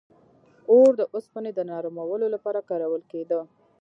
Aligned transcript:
•اور 0.71 0.91
د 0.99 1.01
اوسپنې 1.13 1.51
د 1.55 1.59
نرمولو 1.69 2.27
لپاره 2.35 2.59
کارول 2.69 3.01
کېده. 3.11 3.39